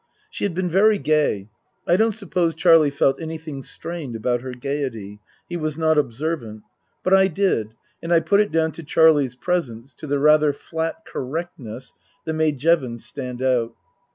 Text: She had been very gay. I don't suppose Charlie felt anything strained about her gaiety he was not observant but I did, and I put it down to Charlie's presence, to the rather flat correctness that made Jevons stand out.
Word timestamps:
She 0.31 0.45
had 0.45 0.55
been 0.55 0.67
very 0.67 0.97
gay. 0.97 1.47
I 1.85 1.95
don't 1.95 2.15
suppose 2.15 2.55
Charlie 2.55 2.89
felt 2.89 3.21
anything 3.21 3.61
strained 3.61 4.15
about 4.15 4.41
her 4.41 4.53
gaiety 4.53 5.19
he 5.47 5.57
was 5.57 5.77
not 5.77 5.95
observant 5.95 6.63
but 7.03 7.13
I 7.13 7.27
did, 7.27 7.75
and 8.01 8.11
I 8.11 8.19
put 8.19 8.39
it 8.39 8.51
down 8.51 8.71
to 8.71 8.83
Charlie's 8.83 9.35
presence, 9.35 9.93
to 9.93 10.07
the 10.07 10.17
rather 10.17 10.53
flat 10.53 11.05
correctness 11.05 11.93
that 12.25 12.33
made 12.33 12.57
Jevons 12.57 13.05
stand 13.05 13.43
out. 13.43 13.75